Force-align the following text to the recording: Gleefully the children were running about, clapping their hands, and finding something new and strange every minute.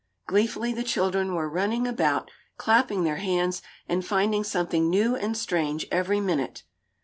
Gleefully 0.25 0.73
the 0.73 0.81
children 0.81 1.35
were 1.35 1.47
running 1.47 1.85
about, 1.85 2.31
clapping 2.57 3.03
their 3.03 3.17
hands, 3.17 3.61
and 3.87 4.03
finding 4.03 4.43
something 4.43 4.89
new 4.89 5.15
and 5.15 5.37
strange 5.37 5.85
every 5.91 6.19
minute. 6.19 6.63